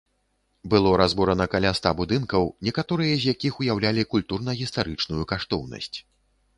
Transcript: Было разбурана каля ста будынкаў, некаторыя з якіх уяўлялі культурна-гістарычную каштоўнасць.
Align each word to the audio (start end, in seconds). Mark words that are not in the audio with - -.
Было 0.73 0.93
разбурана 1.01 1.45
каля 1.53 1.73
ста 1.81 1.91
будынкаў, 2.01 2.49
некаторыя 2.71 3.13
з 3.21 3.37
якіх 3.37 3.53
уяўлялі 3.65 4.09
культурна-гістарычную 4.15 5.23
каштоўнасць. 5.35 5.97